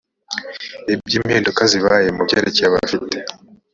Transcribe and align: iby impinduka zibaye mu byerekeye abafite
iby 0.93 1.11
impinduka 1.19 1.61
zibaye 1.71 2.07
mu 2.15 2.21
byerekeye 2.27 2.67
abafite 2.69 3.17